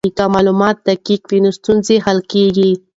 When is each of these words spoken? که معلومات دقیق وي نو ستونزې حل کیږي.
که 0.17 0.25
معلومات 0.33 0.77
دقیق 0.87 1.21
وي 1.29 1.39
نو 1.43 1.51
ستونزې 1.57 1.95
حل 2.05 2.19
کیږي. 2.31 2.71